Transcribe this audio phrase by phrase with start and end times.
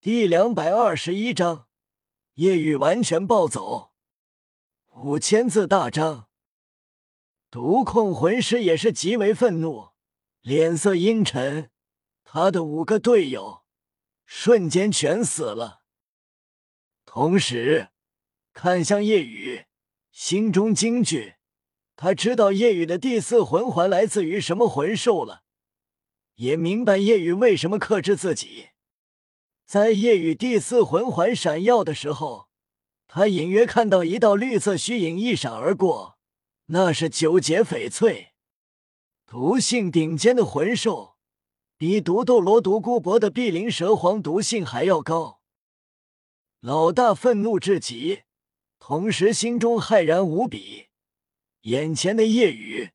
[0.00, 1.66] 第两百二十一章，
[2.34, 3.90] 夜雨完全暴走，
[4.94, 6.28] 五千字大章。
[7.50, 9.88] 毒控魂师也是极为愤怒，
[10.40, 11.72] 脸色阴沉。
[12.22, 13.64] 他的五个队友
[14.24, 15.80] 瞬间全死了，
[17.04, 17.88] 同时
[18.52, 19.64] 看向夜雨，
[20.12, 21.34] 心中惊惧。
[21.96, 25.42] 他知道夜雨的第四魂环来自于什么魂兽了，
[26.36, 28.68] 也明白夜雨为什么克制自己。
[29.68, 32.48] 在夜雨第四魂环闪耀的时候，
[33.06, 36.16] 他隐约看到一道绿色虚影一闪而过，
[36.68, 38.32] 那是九节翡翠，
[39.26, 41.16] 毒性顶尖的魂兽，
[41.76, 45.42] 比毒斗罗独孤博的碧鳞蛇皇毒性还要高。
[46.60, 48.22] 老大愤怒至极，
[48.78, 50.86] 同时心中骇然无比。
[51.64, 52.92] 眼前的夜雨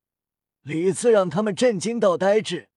[0.63, 2.69] 屡次让他们震惊到呆滞，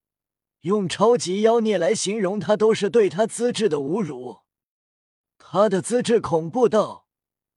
[0.66, 4.40] 用超级妖孽来形容他都是对他资质的侮辱。
[5.38, 7.06] 他的资质恐怖到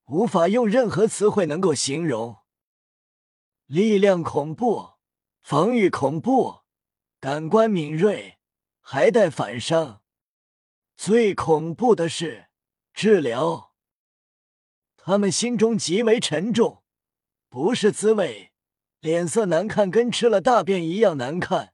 [0.05, 2.37] 无法用任何词汇能够形容，
[3.65, 4.91] 力量恐怖，
[5.41, 6.59] 防御恐怖，
[7.19, 8.37] 感官敏锐，
[8.79, 10.03] 还带反伤。
[10.95, 12.49] 最恐怖的是
[12.93, 13.73] 治疗，
[14.95, 16.83] 他们心中极为沉重。
[17.49, 18.51] 不是滋味，
[18.99, 21.73] 脸色难看，跟吃了大便一样难看。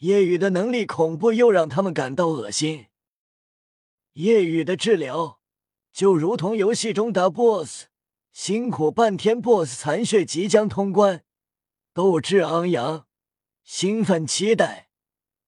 [0.00, 2.86] 夜雨的能力恐怖，又让他们感到恶心。
[4.14, 5.40] 夜雨的治疗
[5.92, 7.88] 就如同游戏中打 BOSS，
[8.32, 11.24] 辛苦半天，BOSS 残血即将通关，
[11.92, 13.06] 斗志昂扬，
[13.62, 14.88] 兴奋期待，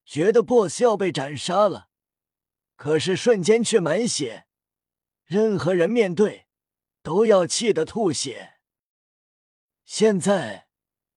[0.04, 1.88] 觉得 BOSS 要被斩杀了，
[2.76, 4.46] 可是瞬间却满血，
[5.24, 6.46] 任何人面对
[7.02, 8.58] 都要气得吐血。
[9.86, 10.68] 现在，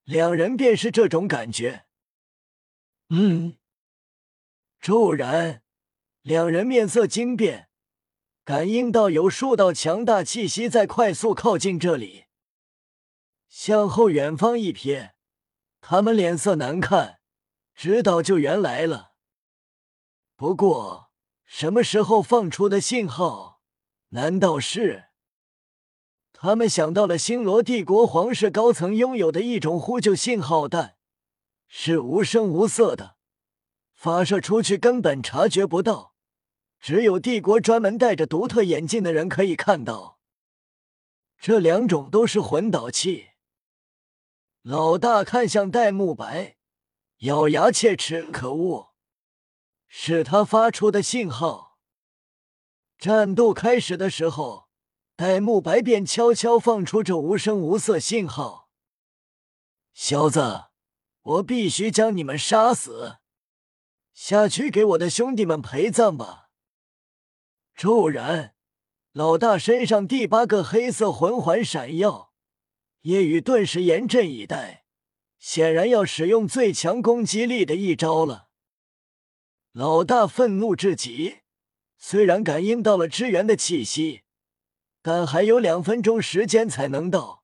[0.05, 1.84] 两人便是这种感觉。
[3.17, 3.55] 嗯，
[4.81, 5.63] 骤然，
[6.21, 7.69] 两人面色惊变，
[8.43, 12.25] 感应到有数道强大气息在快速靠近这里。
[13.47, 15.11] 向后远方一瞥，
[15.79, 17.21] 他们脸色难看，
[17.73, 19.13] 知道救援来了。
[20.35, 21.09] 不过，
[21.45, 23.61] 什么时候放出的信号？
[24.09, 25.05] 难道是？
[26.33, 30.97] 他们想到了星罗帝国皇室高层拥有的一种呼救信号弹，
[31.67, 33.14] 是无声无色的，
[34.05, 36.13] 发射出去根本察觉不到，
[36.79, 40.19] 只有帝国专门戴着独特眼镜的人可以看到。
[41.39, 43.29] 这两种都是魂导器。
[44.61, 46.57] 老大看向戴沐白，
[47.21, 48.93] 咬牙切齿：“可恶，
[49.87, 51.79] 是他发出的信号。”
[52.99, 54.65] 战斗开始的时候。
[55.15, 58.69] 戴沐白便悄悄放出这无声无色信号
[59.95, 60.65] ：“小子，
[61.21, 63.19] 我必须将你们杀死，
[64.15, 66.49] 下去给我的兄弟们陪葬吧！”
[67.77, 68.55] 骤然，
[69.11, 72.31] 老大身上第八个黑色魂环闪耀，
[73.01, 74.85] 夜雨顿时严阵以待，
[75.37, 78.47] 显然要使用最强攻击力的一招了。
[79.73, 81.41] 老大愤怒至极，
[81.99, 84.21] 虽然感应到了支援的气息。
[85.01, 87.43] 但还有两分钟时间才能到，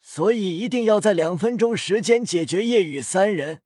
[0.00, 3.60] 所以一定要在两分钟时间解决夜雨三人，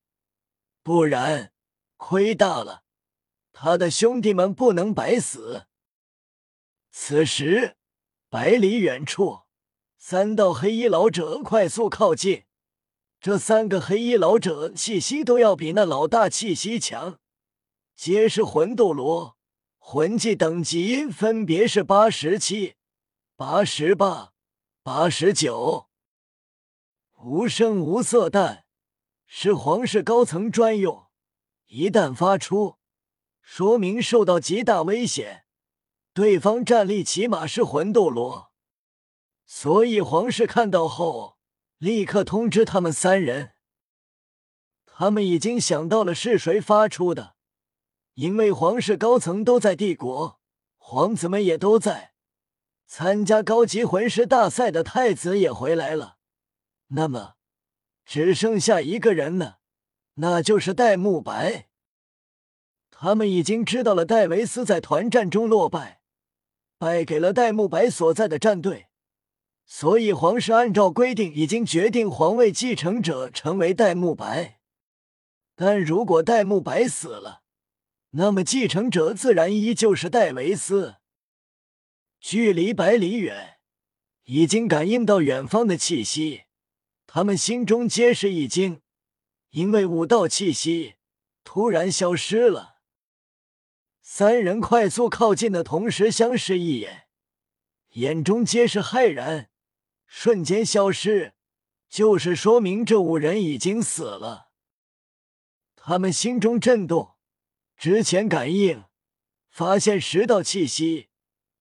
[0.82, 1.53] 不然
[1.98, 2.84] 亏大了。
[3.53, 5.66] 他的兄弟们不能白死。
[6.91, 7.76] 此时，
[8.31, 9.41] 百里远处，
[9.98, 12.44] 三道黑衣老者快速靠近。
[13.20, 17.19] 这三个黑衣老者气息都要比那老大气息强，
[17.97, 19.36] 皆是魂斗罗，
[19.78, 22.76] 魂技等级分别是八十七。
[23.34, 24.32] 八十八，
[24.84, 25.88] 八十九，
[27.25, 28.65] 无声无色弹
[29.26, 31.08] 是皇室高层专用，
[31.69, 32.79] 一旦发出，
[33.43, 35.45] 说明受到极大危险，
[36.15, 38.51] 对方战力起码是魂斗罗，
[39.45, 41.39] 所以皇室看到后
[41.77, 43.53] 立刻通知他们三人。
[44.87, 47.37] 他们已经想到了是谁发出的，
[48.15, 50.41] 因为皇室高层都在帝国，
[50.78, 52.15] 皇子们也都在。
[52.87, 56.16] 参加高级魂师大赛的太子也回来了，
[56.89, 57.34] 那么
[58.07, 59.59] 只剩下一个人了，
[60.15, 61.67] 那就是戴沐白。
[63.00, 66.00] 他们已经知道了戴维斯在团战中落败，
[66.78, 68.89] 败给了戴沐白所在的战队，
[69.65, 74.59] 所以皇室按照规定已经决定皇位继承者成为戴沐白。
[75.54, 77.42] 但如果戴沐白死了，
[78.10, 80.97] 那么继承者自然依旧是戴维斯。
[82.18, 83.59] 距离百里远，
[84.24, 86.47] 已经感应到远方的气息，
[87.06, 88.80] 他们心中皆是一惊，
[89.51, 90.94] 因为五道气息
[91.44, 92.78] 突然消失了。
[94.10, 97.09] 三人快速靠近的同时相视一眼，
[97.91, 99.51] 眼中皆是骇然，
[100.07, 101.34] 瞬间消失，
[101.91, 104.49] 就是说明这五人已经死了。
[105.77, 107.16] 他们心中震动，
[107.77, 108.84] 之前感应
[109.51, 111.09] 发现十道气息，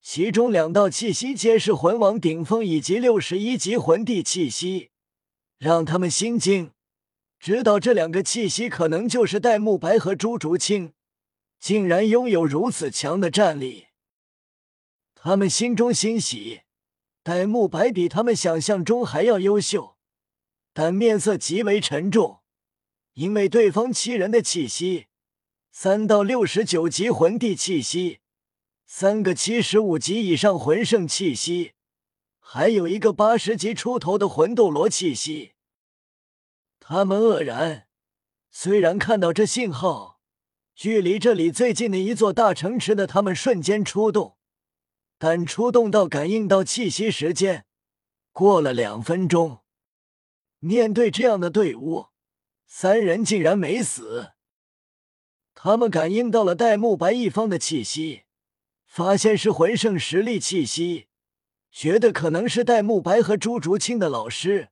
[0.01, 4.91] 其中两道气息皆是魂王顶峰以及六十一级魂帝气息，
[5.57, 6.71] 让他们心惊。
[7.39, 10.93] 知道这两个气息可能就是戴沐白和朱竹清，
[11.59, 13.87] 竟然拥有如此强的战力，
[15.15, 16.61] 他们心中欣喜。
[17.23, 19.97] 戴沐白比他们想象中还要优秀，
[20.71, 22.39] 但面色极为沉重，
[23.15, 25.07] 因为对方七人的气息，
[25.69, 28.21] 三到六十九级魂帝气息，
[28.85, 31.73] 三个七十五级以上魂圣气息，
[32.39, 35.51] 还有一个八十级出头的魂斗罗气息。
[36.79, 37.89] 他们愕然，
[38.49, 40.16] 虽然看到这信号，
[40.77, 44.37] 距离这里最近的一座大城池的他们瞬间出动，
[45.17, 47.65] 但出动到感应到气息时间
[48.31, 49.61] 过了两分钟。
[50.59, 52.09] 面对这样的队伍，
[52.67, 54.33] 三人竟然没死。
[55.55, 58.25] 他们感应到了戴沐白一方的气息，
[58.85, 61.07] 发现是魂圣实力气息，
[61.71, 64.69] 觉得可能是戴沐白和朱竹清的老师，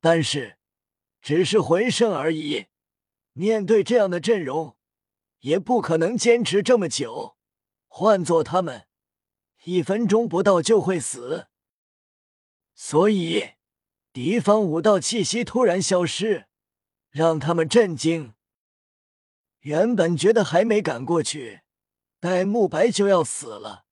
[0.00, 0.58] 但是。
[1.20, 2.66] 只是魂圣而已，
[3.32, 4.76] 面对这样的阵容，
[5.42, 7.36] 也不可能坚持这么久。
[7.86, 8.88] 换做他们，
[9.64, 11.46] 一分钟不到就会死。
[12.74, 13.50] 所以，
[14.12, 16.46] 敌方武道气息突然消失，
[17.10, 18.34] 让他们震惊。
[19.60, 21.60] 原本觉得还没赶过去，
[22.18, 23.84] 戴沐白就要死了，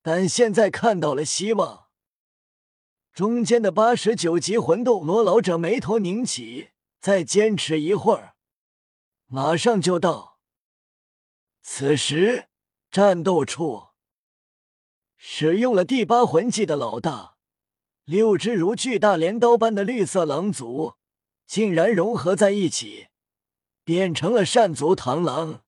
[0.00, 1.88] 但现在看到了希望。
[3.12, 6.70] 中间的八十九级魂斗罗老者眉头拧起，
[7.00, 8.34] 再坚持一会儿，
[9.26, 10.33] 马上就到。
[11.66, 12.50] 此时，
[12.90, 13.88] 战斗处
[15.16, 17.38] 使用了第八魂技的老大，
[18.04, 20.96] 六只如巨大镰刀般的绿色狼族，
[21.46, 23.08] 竟然融合在一起，
[23.82, 25.64] 变成了善族螳螂。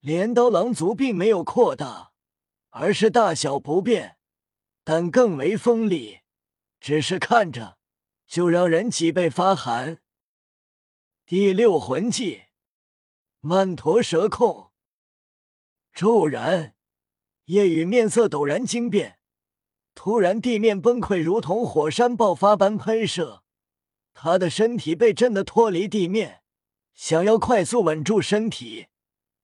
[0.00, 2.12] 镰刀狼族并没有扩大，
[2.68, 4.18] 而是大小不变，
[4.84, 6.20] 但更为锋利。
[6.80, 7.78] 只是看着
[8.26, 10.02] 就让人脊背发寒。
[11.24, 12.42] 第六魂技，
[13.40, 14.67] 曼陀蛇控。
[15.98, 16.76] 骤然，
[17.46, 19.18] 夜雨面色陡然惊变，
[19.96, 23.42] 突然地面崩溃，如同火山爆发般喷射，
[24.14, 26.42] 他的身体被震得脱离地面，
[26.94, 28.86] 想要快速稳住身体，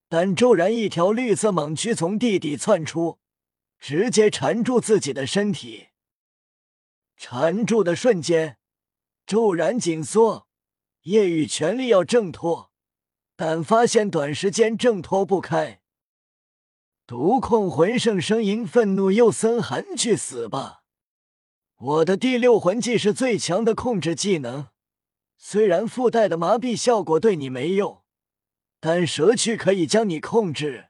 [0.09, 3.19] 但骤然一条绿色蟒蛆从地底窜出，
[3.81, 5.89] 直接缠住自己的身体。
[7.17, 8.59] 缠住的瞬间，
[9.27, 10.47] 骤然紧缩。
[11.03, 12.71] 夜雨全力要挣脱，
[13.35, 15.81] 但发现短时间挣脱不开。
[17.07, 20.83] 毒控魂圣声音愤怒又森寒：“去死吧！
[21.77, 24.69] 我的第六魂技是最强的控制技能，
[25.37, 28.03] 虽然附带的麻痹效果对你没用，
[28.81, 30.87] 但蛇躯可以将你控制。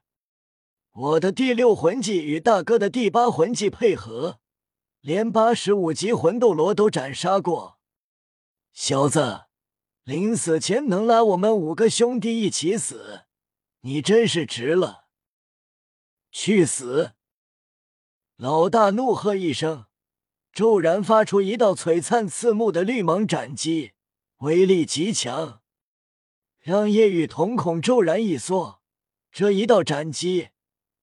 [0.93, 4.41] 我的第六魂技与大哥的第八魂技配合。”
[5.05, 7.79] 连八十五级魂斗罗都斩杀过，
[8.73, 9.43] 小子，
[10.03, 13.25] 临死前能拉我们五个兄弟一起死，
[13.83, 15.04] 你真是值了！
[16.37, 17.13] 去死！
[18.37, 19.87] 老大怒喝一声，
[20.53, 23.93] 骤然发出一道璀璨刺目的绿芒斩击，
[24.39, 25.63] 威力极强，
[26.59, 28.83] 让夜雨瞳孔骤然一缩。
[29.31, 30.49] 这一道斩击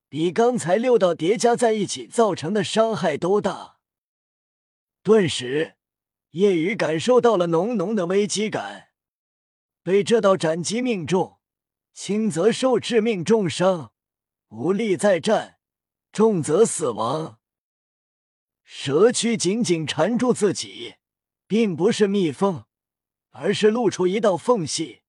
[0.09, 3.77] 比刚才六道叠加在一起造成的伤害都大。
[5.01, 5.77] 顿时，
[6.31, 8.89] 叶雨感受到了浓浓的危机感。
[9.81, 11.39] 被这道斩击命中，
[11.93, 13.93] 轻则受致命重伤，
[14.51, 15.55] 无力再战；
[16.11, 17.39] 重则死亡。
[18.63, 20.95] 蛇躯紧紧缠住自己，
[21.47, 22.65] 并不是密封，
[23.29, 25.01] 而是露出一道缝隙，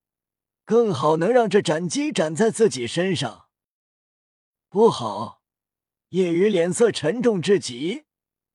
[0.65, 3.49] 更好能让这斩击斩在自己身上。
[4.69, 5.43] 不好！
[6.11, 8.05] 叶雨脸色沉重至极。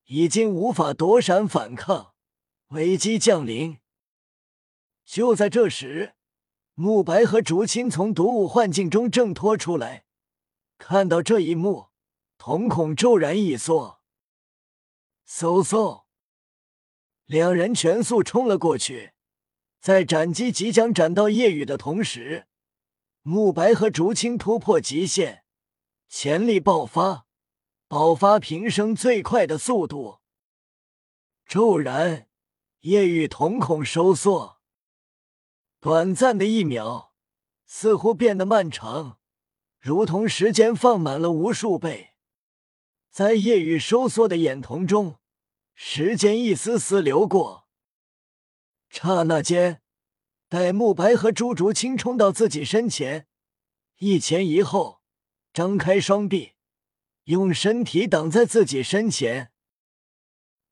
[0.10, 2.14] 已经无法躲闪反抗，
[2.68, 3.80] 危机降临。
[5.04, 6.16] 就在这时，
[6.76, 10.06] 慕白和竹青从毒雾幻境中挣脱出来，
[10.78, 11.88] 看到这一幕，
[12.38, 14.02] 瞳孔骤然一缩。
[15.28, 16.06] 嗖嗖，
[17.26, 19.14] 两人全速冲了过去，
[19.80, 22.48] 在斩击即将斩到夜雨的同时，
[23.22, 25.44] 慕白和竹青突破极限，
[26.08, 27.26] 潜力爆发。
[27.90, 30.20] 爆发平生最快的速度，
[31.46, 32.28] 骤然，
[32.82, 34.60] 夜雨瞳孔收缩，
[35.80, 37.14] 短暂的一秒，
[37.66, 39.17] 似乎变得漫长，
[39.88, 42.14] 如同时间放满了无数倍，
[43.10, 45.18] 在夜雨收缩的眼瞳中，
[45.76, 47.70] 时间一丝丝流过。
[48.90, 49.82] 刹那间，
[50.50, 53.28] 戴沐白和朱竹清冲到自己身前，
[54.00, 55.02] 一前一后，
[55.54, 56.56] 张开双臂，
[57.24, 59.54] 用身体挡在自己身前。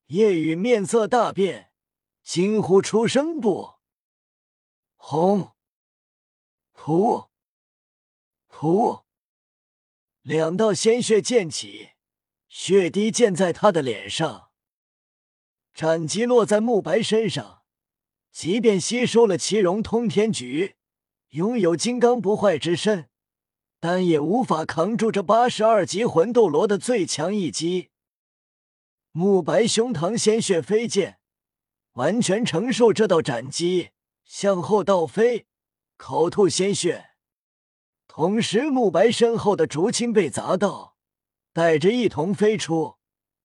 [0.07, 1.71] 夜雨面色大变，
[2.21, 3.75] 惊呼出声：“不！”
[4.99, 5.53] 轰！
[6.73, 7.29] 噗！
[8.49, 9.04] 噗！
[10.25, 11.89] 两道鲜血溅起，
[12.47, 14.49] 血滴溅在他的脸上。
[15.71, 17.61] 斩击落在慕白身上，
[18.31, 20.77] 即便吸收了奇荣通天局，
[21.29, 23.07] 拥有金刚不坏之身，
[23.79, 27.91] 但也无法扛住这八十二级魂斗罗的最强一击。
[29.11, 31.19] 慕白胸膛鲜血飞溅，
[31.91, 33.91] 完全承受这道斩击，
[34.23, 35.45] 向后倒飞，
[35.97, 37.11] 口吐鲜血。
[38.15, 40.95] 同时，慕白身后的竹青被砸到，
[41.51, 42.95] 带着一同飞出。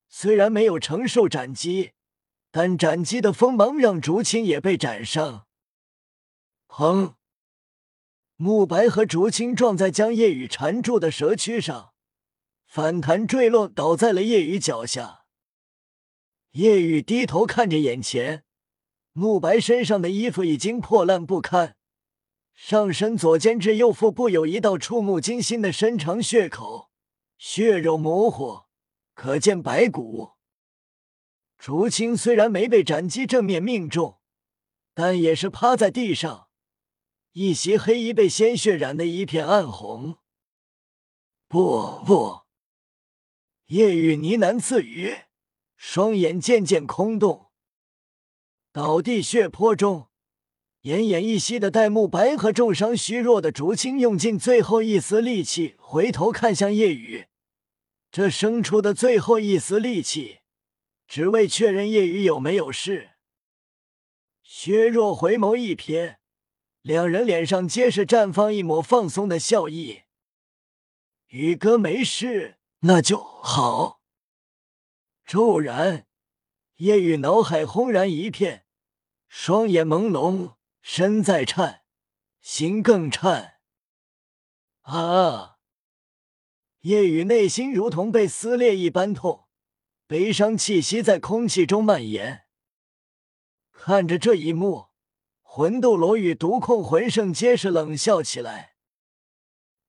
[0.09, 1.91] 虽然没有承受斩击，
[2.53, 5.49] 但斩击的锋芒让竹青也被斩伤。
[6.69, 7.15] 砰！
[8.37, 11.93] 慕白和竹青撞在将夜雨缠住的蛇躯上，
[12.65, 15.25] 反弹坠落，倒在了夜雨脚下。
[16.53, 18.45] 夜雨低头看着眼前，
[19.15, 21.75] 慕白身上的衣服已经破烂不堪。
[22.63, 26.91] 上身左肩至右腹部有一道触目惊心的深长血口，
[27.39, 28.67] 血肉模糊，
[29.15, 30.33] 可见白骨。
[31.57, 34.21] 竹青虽然没被斩击正面命中，
[34.93, 36.49] 但也是趴在地上，
[37.33, 40.19] 一袭黑衣被鲜血染得一片暗红。
[41.49, 42.43] 不不，
[43.69, 45.17] 夜雨呢喃自语，
[45.77, 47.51] 双眼渐渐空洞，
[48.71, 50.10] 倒地血泊中。
[50.83, 57.27] 奄奄一息的戴沐白和重伤虚弱的竹青用尽最后一丝力气，回头看向夜雨。
[58.11, 60.39] 这生出的最后一丝力气，
[61.07, 63.11] 只为确认夜雨有没有事。
[64.43, 66.17] 薛若回眸一瞥，
[66.81, 70.05] 两人脸上皆是绽放一抹放松的笑意。
[71.29, 74.01] 宇哥没事，那就好。
[75.27, 76.07] 骤然，
[76.77, 78.65] 夜雨脑海轰然一片，
[79.29, 80.55] 双眼朦胧。
[80.83, 81.83] 身在颤，
[82.41, 83.61] 心更颤。
[84.83, 85.59] 啊！
[86.81, 89.47] 夜雨内心如同被撕裂一般痛，
[90.07, 92.47] 悲伤气息在空气中蔓延。
[93.71, 94.89] 看着这一幕，
[95.43, 98.77] 魂斗罗与毒控魂圣皆是冷笑起来。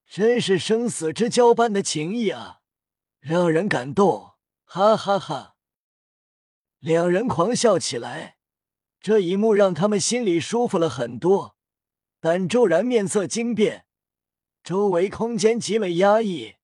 [0.06, 2.60] 真是生死之交般的情谊啊，
[3.18, 4.34] 让人感动！
[4.64, 5.56] 哈哈哈！
[6.78, 8.36] 两人狂笑起来。
[9.02, 11.56] 这一幕让他们心里舒服了很多，
[12.20, 13.84] 但骤然面色惊变，
[14.62, 16.54] 周围空间极为压抑，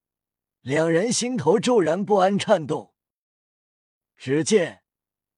[0.61, 2.95] 两人心头骤然不安颤动。
[4.17, 4.83] 只见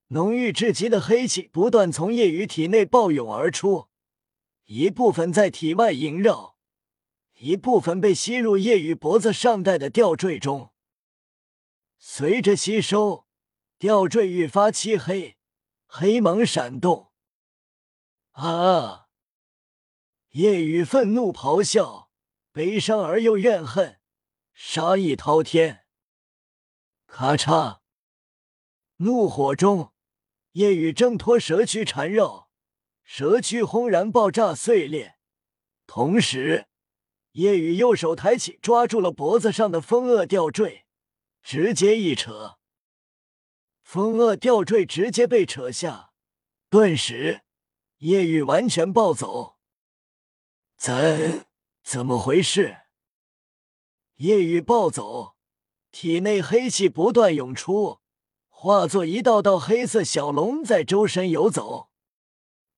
[0.09, 3.88] 浓郁至极的黑气不断从叶雨体内暴涌而出，
[4.66, 6.59] 一部分在体外萦绕，
[7.38, 10.73] 一部分被吸入叶雨脖子上戴的吊坠中。
[11.99, 13.26] 随着吸收，
[13.78, 15.38] 吊坠愈发漆黑。
[15.92, 17.11] 黑芒闪动，
[18.30, 19.09] 啊！
[20.30, 22.12] 夜雨愤怒咆哮，
[22.52, 24.00] 悲伤而又怨恨，
[24.54, 25.85] 杀意滔天。
[27.09, 27.80] 咔嚓！
[28.99, 29.92] 怒火中，
[30.52, 32.52] 夜雨挣脱蛇躯缠绕，
[33.02, 35.16] 蛇躯轰然爆炸碎裂。
[35.88, 36.68] 同时，
[37.32, 40.87] 夜雨右手抬起，抓住了脖子上的风恶吊坠，
[41.42, 42.60] 直接一扯。
[43.92, 46.12] 风恶吊坠直接被扯下，
[46.68, 47.40] 顿时
[47.97, 49.56] 夜雨完全暴走。
[50.76, 51.44] 怎
[51.82, 52.82] 怎么回事？
[54.18, 55.35] 夜雨暴走，
[55.90, 57.99] 体内黑气不断涌出，
[58.49, 61.90] 化作一道道黑色小龙在周身游走。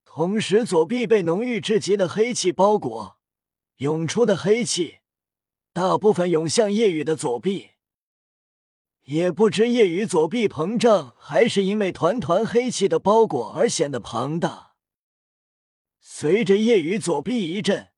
[0.06, 3.18] 同时，左臂被浓郁至极的黑气包裹，
[3.76, 5.00] 涌出的黑气
[5.74, 7.72] 大部分涌向夜雨的左臂。
[9.04, 14.74] 也不知夜雨左臂膨胀，还是因为团团黑气的包裹而显得庞大。
[15.98, 17.88] 随着夜雨左臂一震，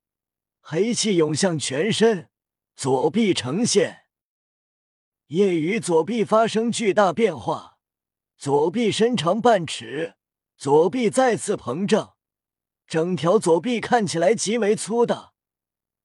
[0.61, 2.31] 黑气涌向全身，
[2.75, 4.05] 左臂呈现。
[5.27, 7.79] 夜雨左臂发生巨大变化，
[8.39, 10.15] 左臂身长半尺，
[10.57, 12.15] 左臂再次膨胀，
[12.87, 15.33] 整条左臂看起来极为粗大，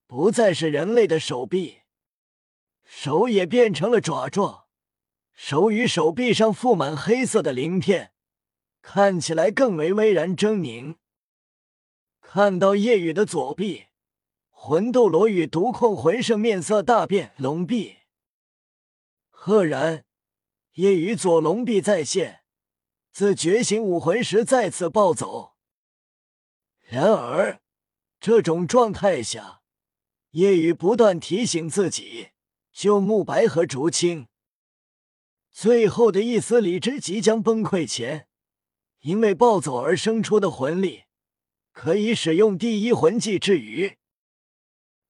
[0.07, 1.79] 不再是人类的手臂，
[2.83, 4.65] 手也变成了爪状。
[5.41, 8.11] 手与手臂上覆满黑色的鳞片，
[8.81, 10.97] 看起来更为巍然狰狞。
[12.19, 13.85] 看到夜雨的左臂，
[14.49, 17.99] 魂斗罗与毒控魂圣面色大变，龙臂。
[19.29, 20.03] 赫然，
[20.73, 22.41] 夜雨左龙臂再现，
[23.13, 25.53] 自觉醒武魂时再次暴走。
[26.85, 27.61] 然而，
[28.19, 29.61] 这种状态下，
[30.31, 32.31] 夜雨不断提醒自己
[32.73, 34.27] 救慕白和竹青。
[35.51, 38.27] 最后的一丝理智即将崩溃前，
[39.01, 41.03] 因为暴走而生出的魂力，
[41.71, 43.97] 可以使用第一魂技治愈。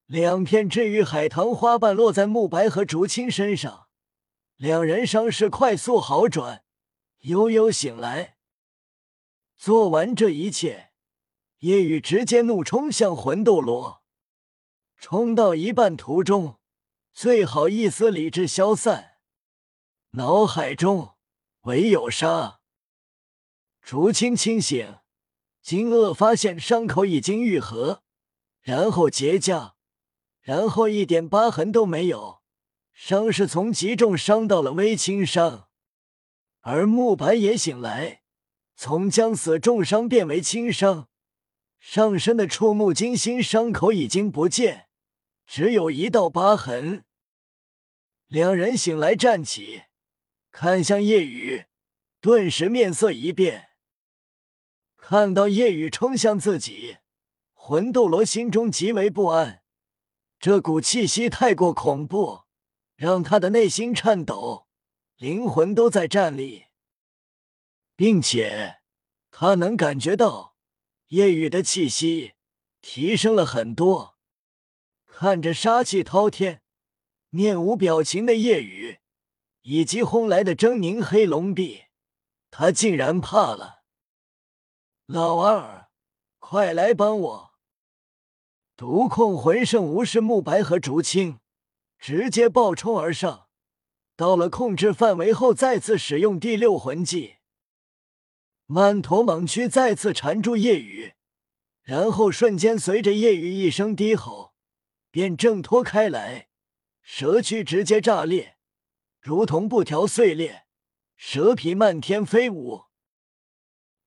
[0.05, 3.88] 两片治愈海棠花瓣落在慕白和竹青身上，
[4.55, 6.63] 两人伤势快速好转，
[7.19, 8.38] 悠悠醒来。
[9.55, 10.91] 做完这一切，
[11.60, 14.01] 夜雨直接怒冲向魂斗罗，
[14.98, 16.58] 冲到一半途中，
[17.13, 19.08] 最好一丝理智消散。
[20.13, 21.11] 脑海中
[21.61, 22.61] 唯有杀。
[23.79, 24.97] 竹青清醒，
[25.61, 28.01] 惊愕发现伤口已经愈合，
[28.61, 29.73] 然后结痂，
[30.41, 32.41] 然后一点疤痕都没有，
[32.91, 35.69] 伤势从极重伤到了微轻伤。
[36.61, 38.23] 而慕白也醒来，
[38.75, 41.07] 从将死重伤变为轻伤，
[41.77, 44.89] 上身的触目惊心伤口已经不见，
[45.45, 47.05] 只有一道疤痕。
[48.25, 49.83] 两人醒来站起。
[50.51, 51.65] 看向夜雨，
[52.19, 53.69] 顿时面色一变。
[54.97, 56.97] 看到夜雨冲向自己，
[57.53, 59.63] 魂斗罗心中极为不安。
[60.39, 62.43] 这股气息太过恐怖，
[62.95, 64.67] 让他的内心颤抖，
[65.17, 66.65] 灵魂都在颤栗，
[67.95, 68.79] 并且
[69.31, 70.55] 他能感觉到
[71.07, 72.33] 夜雨的气息
[72.81, 74.17] 提升了很多。
[75.05, 76.61] 看着杀气滔天、
[77.29, 78.99] 面无表情的夜雨。
[79.71, 81.83] 以及轰来的狰狞黑龙臂，
[82.49, 83.83] 他竟然怕了。
[85.05, 85.91] 老二，
[86.39, 87.51] 快来帮我！
[88.75, 91.39] 毒控魂圣无视慕白和竹青，
[91.99, 93.47] 直接暴冲而上。
[94.15, 97.35] 到了控制范围后，再次使用第六魂技。
[98.65, 101.13] 曼陀猛躯再次缠住夜雨，
[101.84, 104.55] 然后瞬间随着夜雨一声低吼，
[105.12, 106.47] 便挣脱开来，
[107.03, 108.55] 蛇躯直接炸裂。
[109.19, 110.65] 如同布条碎裂，
[111.17, 112.86] 蛇皮漫天飞舞。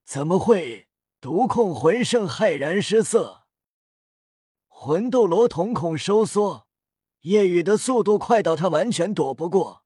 [0.04, 0.88] 怎么会？
[1.20, 3.46] 毒控魂圣骇然失色。
[4.66, 6.66] 魂斗罗瞳孔收缩，
[7.20, 9.84] 夜雨的速度快到他完全躲不过。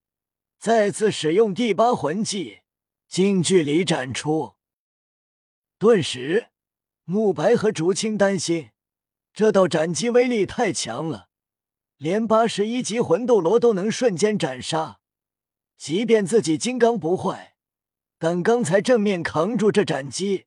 [0.58, 2.60] 再次使用第八魂技，
[3.06, 4.54] 近距离斩出。
[5.78, 6.48] 顿时，
[7.04, 8.70] 慕白和竹青担心，
[9.34, 11.28] 这道斩击威力太强了，
[11.98, 15.00] 连八十一级魂斗罗都能瞬间斩杀。
[15.76, 17.54] 即便自己金刚不坏，
[18.18, 20.46] 但刚才正面扛住这斩击，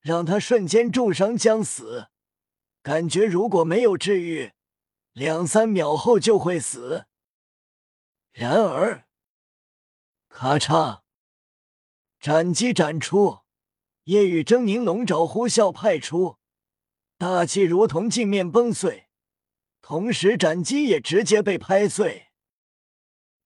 [0.00, 2.08] 让他瞬间重伤将死。
[2.82, 4.52] 感觉如果没有治愈，
[5.12, 7.06] 两三秒后就会死。
[8.32, 9.04] 然而，
[10.30, 11.02] 咔嚓，
[12.18, 13.40] 斩击斩出，
[14.04, 16.38] 夜雨狰狞龙爪呼啸派出，
[17.18, 19.08] 大气如同镜面崩碎，
[19.82, 22.28] 同时斩击也直接被拍碎。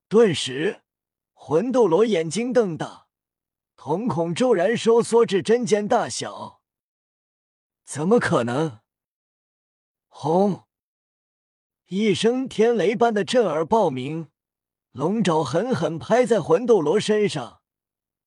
[0.07, 0.83] 顿时。
[1.49, 3.07] 魂斗罗眼睛瞪大，
[3.77, 6.59] 瞳孔骤然收缩至针尖大小。
[7.85, 8.79] 怎么可能？
[10.09, 10.65] 轰！
[11.85, 14.27] 一声天雷般的震耳爆鸣，
[14.91, 17.61] 龙爪狠狠拍在魂斗罗身上，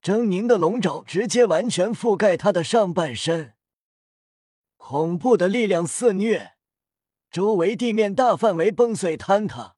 [0.01, 3.53] 狰狞的龙爪直接完全覆盖他的上半身。
[4.77, 6.53] 恐怖的力量肆虐，
[7.29, 9.75] 周围地面大范围崩碎坍塌。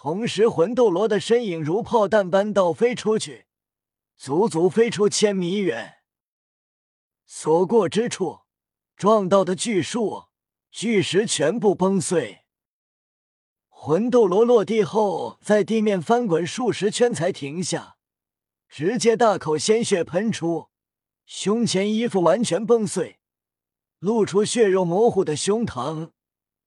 [0.00, 3.46] 同时，魂斗罗的身影如炮弹般倒飞出去，
[4.16, 5.94] 足足飞出千米远。
[7.26, 8.42] 所过之处，
[8.96, 10.26] 撞到的巨树、
[10.70, 12.44] 巨石全部崩碎。
[13.68, 17.96] 魂斗罗落地后，在地面翻滚数十圈才停下，
[18.68, 20.68] 直接大口鲜血喷出，
[21.26, 23.18] 胸前衣服完全崩碎，
[23.98, 26.12] 露出血肉模糊的胸膛，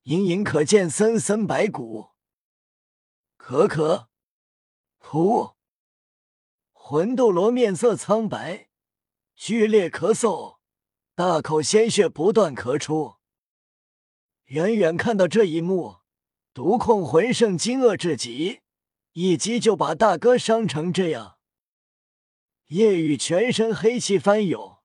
[0.03, 2.10] 隐隐可见森森白骨。
[3.43, 4.07] 可可，
[5.01, 5.55] 噗！
[6.71, 8.69] 魂斗罗面色苍白，
[9.35, 10.59] 剧烈咳嗽，
[11.15, 13.15] 大口鲜血不断咳出。
[14.45, 15.97] 远远看到这一幕，
[16.53, 18.61] 毒控魂圣惊愕至极，
[19.13, 21.39] 一击就把大哥伤成这样。
[22.67, 24.77] 夜雨全身黑气翻涌，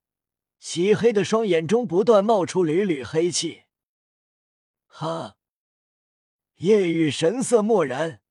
[0.59, 3.65] 漆黑的双眼中不断冒出缕缕黑气。
[4.87, 5.37] 哈！
[6.57, 8.23] 夜雨神色漠然。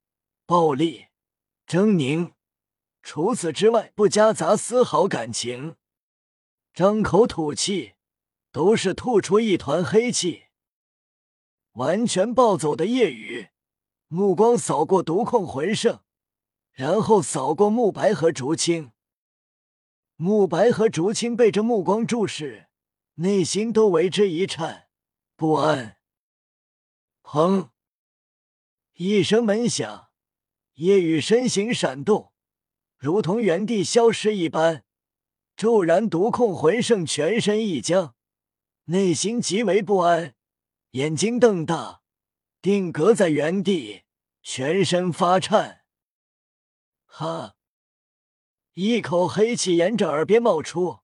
[0.48, 1.08] 暴力、
[1.68, 2.34] 狰狞，
[3.02, 5.76] 除此之外不夹杂丝毫感情。
[6.72, 7.96] 张口吐气，
[8.52, 10.44] 都是吐出一团黑气。
[11.72, 13.50] 完全暴走的夜雨，
[14.08, 16.02] 目光扫过毒控魂圣，
[16.72, 18.92] 然后扫过慕白和竹青。
[20.16, 22.70] 慕白和竹青被这目光注视，
[23.16, 24.90] 内心都为之一颤，
[25.36, 25.98] 不安。
[27.24, 27.72] 砰！
[28.94, 30.05] 一声闷响，
[30.76, 32.34] 夜雨身形闪动，
[32.98, 34.84] 如同原地消失一般。
[35.56, 38.14] 骤然，毒控魂圣全身一僵，
[38.86, 40.36] 内心极为不安，
[40.92, 42.02] 眼睛瞪大，
[42.62, 44.02] 定格在原地，
[44.42, 45.84] 全身发颤。
[47.06, 47.56] 哈！
[48.74, 51.00] 一口黑气沿着耳边冒出，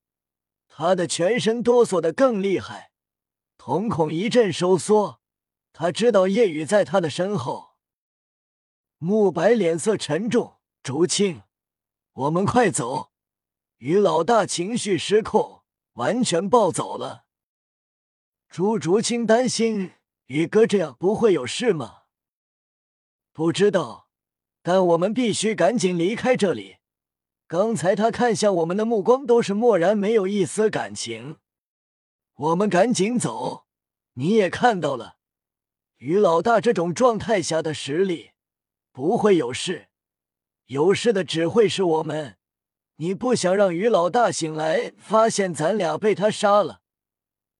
[0.67, 2.91] 他的全身哆嗦的更厉害，
[3.55, 5.21] 瞳孔一阵收缩。
[5.71, 7.70] 他知道夜雨在他的身后。
[9.03, 11.41] 慕白脸色沉重，竹青，
[12.13, 13.09] 我们快走。
[13.79, 17.25] 于老大情绪失控，完全暴走了。
[18.47, 19.93] 朱竹清担心
[20.27, 22.03] 宇哥这样不会有事吗？
[23.33, 24.07] 不知道，
[24.61, 26.77] 但我们必须赶紧离开这里。
[27.47, 31.37] 刚才他看向我们的目光都是漠然，没有一丝感情。
[32.35, 33.65] 我们赶紧走。
[34.13, 35.15] 你也看到了，
[35.97, 38.30] 于老大这种状态下的实力，
[38.91, 39.87] 不会有事，
[40.65, 42.37] 有事的只会是我们。
[42.97, 46.81] 你不想让于老大醒来，发现咱俩被他杀了，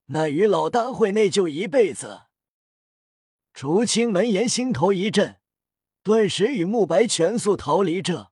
[0.08, 2.24] 那于老大会内疚一辈子。
[3.54, 5.38] 竹青闻言心头一震，
[6.04, 8.32] 顿时与慕白全速逃离这，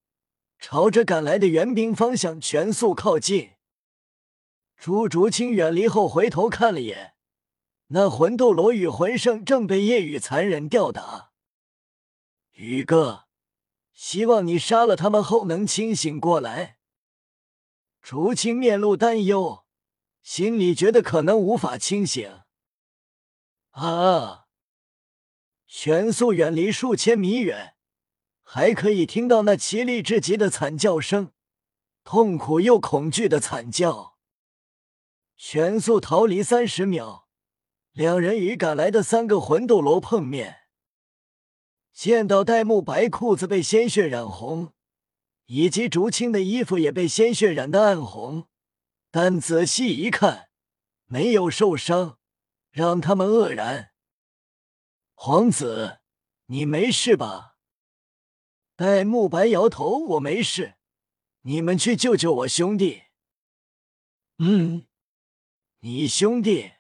[0.60, 3.52] 朝着赶来的援兵方向全速靠近。
[4.78, 7.16] 朱竹清远离后回头看了眼，
[7.88, 11.29] 那魂斗罗与魂圣正被夜雨残忍吊打。
[12.62, 13.24] 宇哥，
[13.94, 16.78] 希望你杀了他们后能清醒过来。
[18.02, 19.64] 竹青面露担忧，
[20.22, 22.42] 心里觉得可能无法清醒。
[23.70, 24.48] 啊！
[25.68, 27.76] 全速远离数千米远，
[28.44, 31.32] 还可以听到那凄厉至极的惨叫声，
[32.04, 34.18] 痛苦又恐惧的惨叫。
[35.38, 37.30] 全速逃离三十秒，
[37.94, 40.59] 两人与赶来的三个魂斗罗碰面，
[42.02, 44.72] 见到戴沐白裤子被鲜血染红。
[45.48, 48.48] 以及竹青的衣服也被鲜血染得暗红，
[49.12, 50.50] 但仔细一看，
[51.08, 52.18] 没有受伤，
[52.72, 53.92] 让他们愕然。
[55.14, 56.00] 皇子，
[56.46, 57.58] 你没事吧？
[58.78, 60.76] 戴沐白摇头：“我没事。”
[61.44, 63.04] 你们去救救我兄弟。
[64.38, 64.88] 嗯，
[65.80, 66.72] 你兄弟？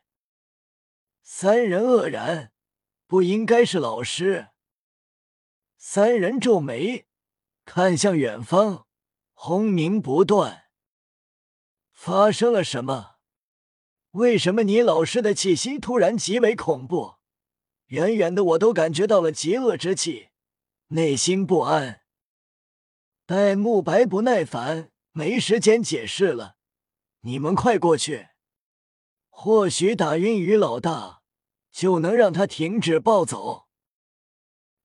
[1.21, 2.53] 三人愕然，
[3.05, 4.51] 不应该是老师。
[5.81, 7.07] 三人皱眉。
[7.63, 8.85] 看向远方，
[9.33, 10.65] 轰鸣不断。
[11.93, 13.15] 发生了什么？
[14.11, 17.15] 为什么你老师的气息突然极为恐怖？
[17.85, 20.29] 远远的我都感觉到了极恶之气，
[20.87, 22.01] 内心不安。
[23.25, 26.57] 戴沐白不耐烦，没时间解释了，
[27.21, 28.27] 你们快过去，
[29.29, 31.21] 或许打晕于老大，
[31.71, 33.68] 就能让他停止暴走。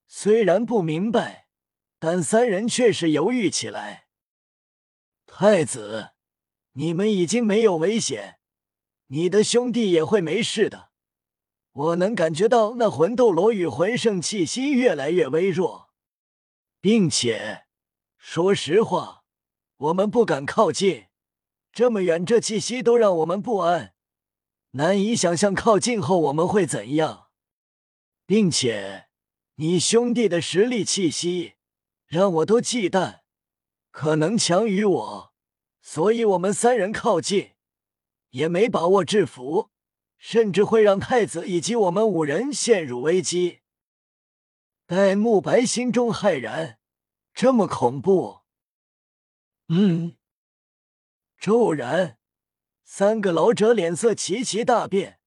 [0.07, 1.45] 虽然不明白。
[2.05, 4.09] 但三人却是犹豫起来。
[5.25, 6.11] 太子，
[6.73, 8.41] 你们已经没有危险，
[9.07, 10.91] 你的兄弟也会没事的。
[11.73, 15.95] 我能感觉到那魂斗罗与魂圣气息越来越微弱，
[16.83, 17.65] 并且，
[18.19, 19.25] 说实话，
[19.79, 21.07] 我们不敢靠近，
[21.73, 23.95] 这么远，这气息都让我们不安，
[24.73, 27.29] 难以想象靠近后我们会怎样。
[28.27, 29.09] 并且，
[29.57, 31.55] 你兄弟的实力气息。
[32.07, 33.23] 让我都忌惮，
[33.91, 35.35] 可能强于我，
[35.81, 37.55] 所以我们三人靠近，
[38.31, 39.71] 也没把握制服，
[40.17, 43.63] 甚至会让太子以及我们五人陷入危机。
[44.87, 46.79] 戴沐白心中骇然，
[47.33, 48.43] 这么恐怖？
[49.69, 50.17] 嗯。
[51.41, 52.19] 骤然，
[52.85, 55.19] 三个老者脸色齐齐大变，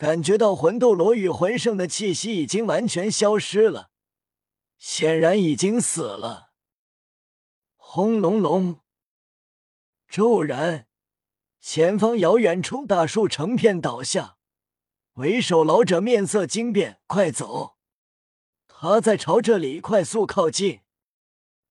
[0.00, 3.90] 感觉到魂斗罗与魂圣的气息已经完全消失了。
[4.78, 6.52] 显然已经死了。
[7.76, 8.80] 轰隆隆！
[10.08, 10.86] 骤然，
[11.60, 14.38] 前方遥远处大树成片倒下，
[15.16, 17.76] 为首老者面色惊变：“快走！”
[18.66, 20.80] 他在朝这里快速靠近，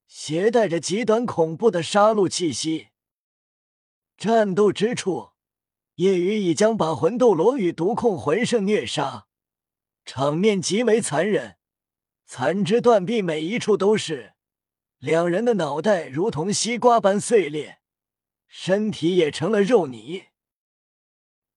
[0.05, 2.89] 携带着极端恐怖的杀戮气息。
[4.15, 5.28] 战斗之处，
[5.99, 9.27] 夜雨已将把魂斗罗与毒控魂圣虐杀，
[10.05, 11.57] 场面极为残忍。
[12.25, 14.31] 残肢断臂，每一处都是。
[14.99, 17.79] 两人的脑袋如同西瓜般碎裂，
[18.47, 20.27] 身体也成了肉泥。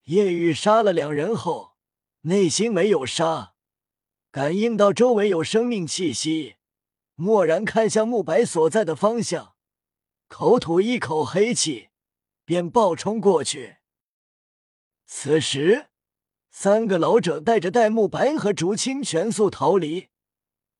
[0.07, 1.77] 叶雨杀了两人后，
[2.23, 3.53] 内心没有杀，
[4.29, 6.55] 感应到周围有生命气息，
[7.15, 9.53] 蓦然看向慕白所在的方向，
[10.27, 11.91] 口吐一口黑气，
[12.43, 13.77] 便暴冲过去。
[15.05, 15.87] 此时，
[16.49, 20.09] 三个老者带着戴沐白和竹青全速逃离，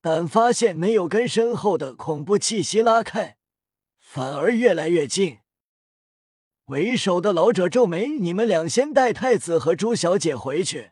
[0.02, 3.38] 但发现没有跟身后的恐怖气息拉开，
[4.00, 5.40] 反而越来越近。
[6.66, 10.92] 为首的老者皱眉：“你们俩先带太子和朱小姐回去，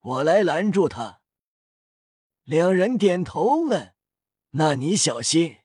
[0.00, 1.20] 我来拦住他。”
[2.44, 3.94] 两人点头问
[4.52, 5.56] ：“那你小心。”